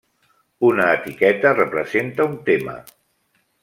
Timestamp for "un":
2.33-2.37